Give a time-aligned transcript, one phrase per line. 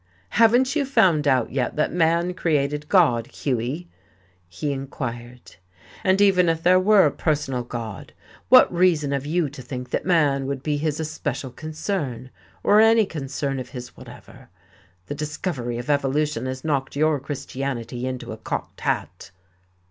[0.29, 3.87] "Haven't you found out yet that man created God, Hughie?"
[4.49, 5.57] he inquired.
[6.03, 8.11] "And even if there were a personal God,
[8.49, 12.31] what reason have you to think that man would be his especial concern,
[12.63, 14.49] or any concern of his whatever?
[15.05, 19.29] The discovery of evolution has knocked your Christianity into a cocked hat."